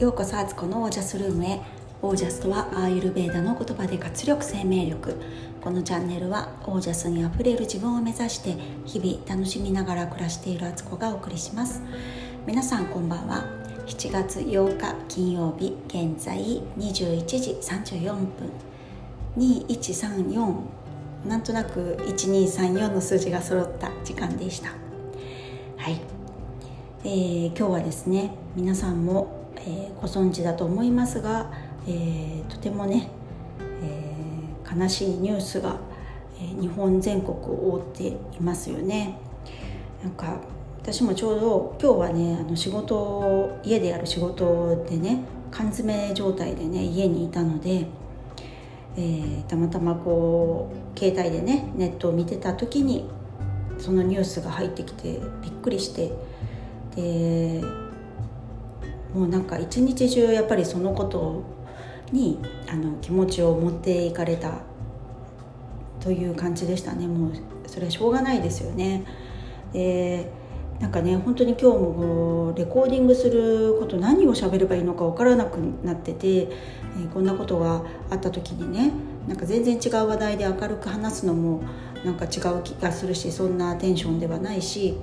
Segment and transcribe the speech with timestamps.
[0.00, 1.60] ようこそアツコのオージャスルームへ。
[2.00, 5.20] オージャスとはアーユルベーダの言葉で活力生命力。
[5.60, 8.56] このチャンネルはオージャスにあふれる自分を目指して
[8.86, 11.82] 日々楽しみながら暮らしているアツコがお送りします。
[12.46, 13.44] 皆さんこんばんは。
[13.86, 18.26] 7月8日金曜日現在21時34分。
[19.36, 20.54] 2134
[21.26, 24.70] なんとなく1234の数字が揃った時間でした。
[25.76, 26.00] はい、
[27.04, 31.52] えー、今日はですね皆さんも、えー、ご存知だと思いますが、
[31.86, 33.08] えー、とてもね、
[33.82, 35.76] え悲しいニュースが、
[36.40, 39.18] え日本全国を覆っていますよね。
[40.02, 40.40] なんか
[40.80, 47.86] 私もちょうど今日はねあの仕事家でやる仕事でね缶詰状態でね家にいたので
[48.96, 53.08] え、たまたまこう携帯でねネットを見てた時に
[53.78, 56.12] そのニュースが入ってきてびっくりして
[56.96, 57.62] で
[59.14, 61.42] もうなんか一日中やっぱりそのこと
[62.12, 64.60] にあの気持ちを持っていかれた
[66.00, 67.32] という感じでしたねもう
[67.66, 69.04] それはしょうがないですよね。
[69.72, 70.30] で
[70.80, 76.48] なんかね本当に今日もレコーディングすること何を喋ればいいのか分からなくなってて、え、
[77.12, 78.90] こんなことがあった時にね
[79.28, 81.62] なんか全然違う話題で明るく話すのも
[82.04, 84.96] なんか違う気がするしそんなテンションではないし、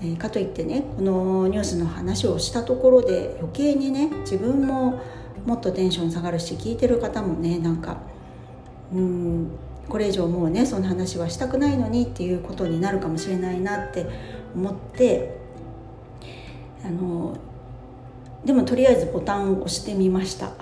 [0.00, 5.00] えー、かといってねこのニュースの話をしたところで余計にね自分も
[5.44, 7.98] もっとテンション下がるし聞いてる方もねなんか
[8.92, 9.50] うん
[9.88, 14.06] これ以上もうねその話はしたくないのにっていうことになるかもしれないなって
[14.54, 15.36] 思って
[16.84, 17.36] あの
[18.44, 20.52] でもとりあえずボタンを押してみました。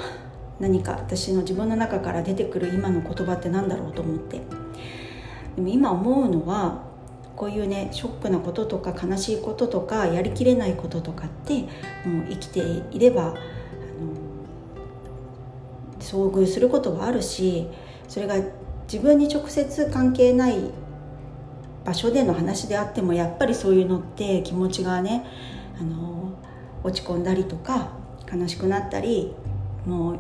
[0.61, 4.64] 何か私の自分の中から出てくる今の言葉って何だろうと思って。
[5.57, 6.83] でも今思うのは
[7.37, 11.69] こういうねショックなこととか悲しいこととかやりきれないこととかってもう
[12.31, 12.61] 生きて
[12.93, 13.35] いればあの
[16.01, 17.67] 遭遇することはあるし
[18.09, 18.37] それが
[18.85, 20.71] 自分に直接関係ない
[21.85, 25.27] 場所での話であってもやっぱりそういうのって気持ちがね
[25.79, 26.33] あの
[26.83, 27.89] 落ち込んだりとか
[28.33, 29.35] 悲しくなったり
[29.87, 30.19] もう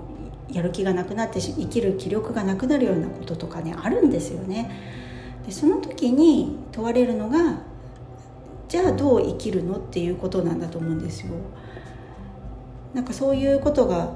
[0.50, 4.71] やる気がなくなって生きる気力がなくなるようなこととかねあるんですよね。
[5.47, 7.59] でその時に問われるのが
[8.69, 11.34] じゃあどう生きるのっていうことなんだと思うんですよ。
[12.94, 14.10] なんかそういうことが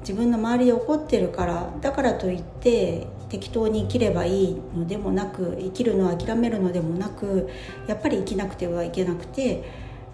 [0.00, 7.48] 自分の周りで起こってるからだからといって適当に生きればいいのでもなく生きるのを諦めるのでもなく
[7.86, 9.64] やっぱり生きなくてはいけなくて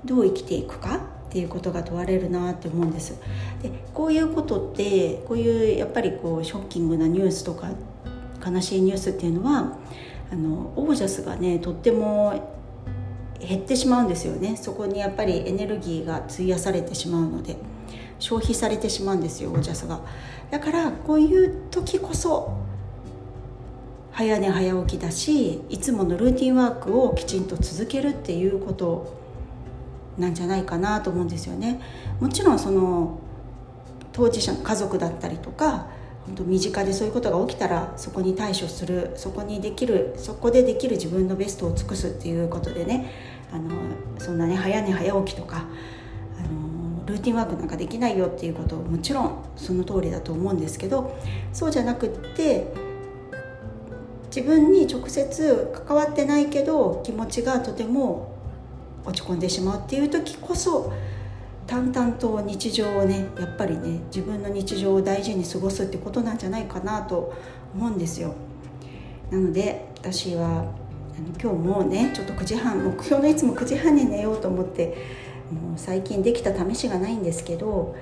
[0.05, 0.97] どう生きていくか？
[0.97, 1.01] っ
[1.37, 3.21] ていうことが問われるなって思うんです。
[3.63, 7.71] でこういうことってこういうやっぱりこうショッキングなニュースとか
[8.45, 9.77] 悲しいニュースっていうのは
[10.33, 12.53] あのオージャスがねとっても
[13.41, 17.57] 減ってしまうんですよねそこにやっぱりエネルギーが費やされてしまうので
[18.19, 20.01] 消費されてしまうんですよオージャスが
[20.51, 22.57] だからこういう時こそ
[24.13, 29.13] 早寝早起きだしいつものルーティンワークをきちんと続けるっていうこと
[30.17, 31.81] なんじゃないかなと思うんですよね。
[32.21, 33.19] もちろんその
[34.13, 35.89] 当事者の家族だったりとか
[36.27, 43.11] 本当身近でそういうことが起きたらそこに対処するそこにできるそこでできる自分のベストを尽くすっていうことでね
[43.53, 43.71] あの
[44.19, 45.65] そんなね早寝早起きとか
[46.39, 51.17] あのルーティンワークなんかできないよっていうこともちろんその通りだと思うんですけど
[51.53, 52.73] そうじゃなくって
[54.35, 58.35] 自分に直接関わってないけど気持ちがとても
[59.05, 60.93] 落ち込んでしまうっていう時こそ
[61.67, 67.33] 淡々と日常をねやっぱりね自分の日常を大事に過ごすってことなんじゃないかなと
[67.75, 68.35] 思うんですよ。
[69.31, 70.65] なので私は
[71.41, 74.89] 今日もねちょっと9時半目標のいつも9時半に寝ようと思って
[75.51, 77.95] もう最近できた試しがないんですけど、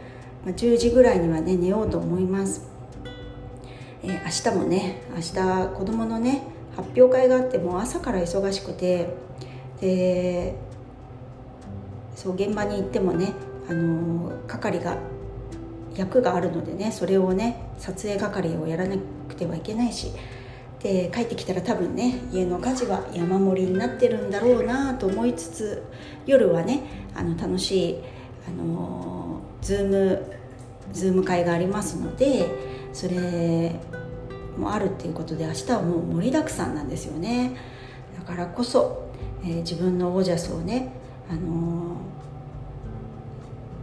[0.44, 2.68] まあ、10時ぐらいにはね寝ようと思います。
[4.02, 6.42] えー、明日もね明日子供のね
[6.76, 9.14] 発表会があってもう朝から忙しくて
[9.80, 10.54] で
[12.16, 13.32] そう現場に行ってもね
[13.68, 14.96] あの係が
[15.94, 18.96] 役があるのでねそれをね撮影係をやらな
[19.28, 20.12] くてはいけないし
[20.80, 25.82] で帰ってきたら多分ね家の家事は山盛りになってるんだろうなと思いつつ
[26.26, 26.82] 夜はね
[27.14, 28.00] あの楽しい
[28.48, 30.32] あのズーム
[30.92, 32.48] ズーム会がありますので
[32.92, 33.78] それ
[34.56, 37.56] もあるっていうことで明日はもう盛りだくさんなんですよね。
[38.18, 39.10] だからこそ、
[39.42, 40.92] えー、自分のオージャスをね、
[41.30, 41.96] あの、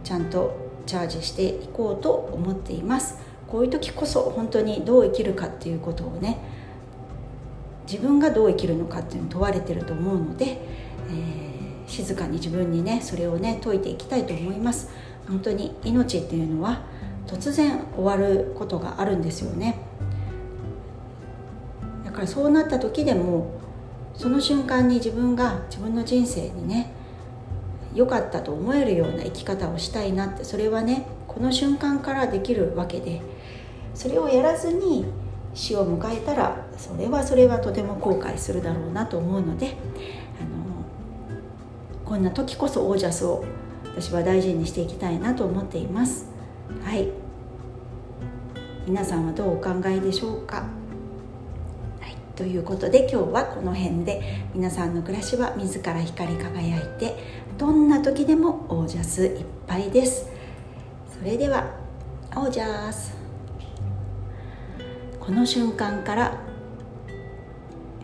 [0.04, 0.56] ちゃんと
[0.86, 3.18] チャージしていこうと思っています。
[3.46, 6.38] こういう時こそ本当にどう生きるかっていうことをね
[7.90, 14.90] 自分がどう生きるのかっていうのを問われてると思うので、えー、静かに自分にねそれをね解いていきたいと思います。
[15.28, 16.82] 本当に命っていうのは
[17.26, 19.80] 突然終わることがあるんですよね。
[22.04, 23.52] だからそうなった時でも
[24.14, 26.92] その瞬間に自分が自分の人生にね
[27.94, 33.20] 良かったと思えるような生き方をしたいなってそれはねこの瞬間からできるわけで
[33.94, 35.06] それをやらずに
[35.54, 39.74] 死を迎えたらそれはそれはとても後悔するだろうなと思うのであの
[42.04, 43.44] こんな時こそオージャスを
[43.84, 46.26] 私は大事にしていきたいなと思っています。
[46.84, 47.08] はい。
[48.86, 50.79] 皆さんはどうお考えでしょうか？
[52.40, 54.22] ということで今日はこの辺で
[54.54, 57.14] 皆さんの暮らしは自ら光り輝いて
[57.58, 60.26] どんな時でもオージャスいっぱいです。
[61.18, 61.70] それでは
[62.34, 63.14] オージャス。
[65.20, 66.40] この瞬間から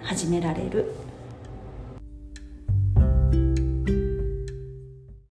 [0.02, 0.92] 始められる